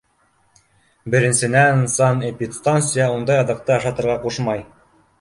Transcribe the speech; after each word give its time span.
Беренсенән, 1.15 1.85
санэпидстанция 1.97 3.13
ундай 3.21 3.45
аҙыҡты 3.47 3.81
ашатырға 3.81 4.21
ҡушмай. 4.29 4.69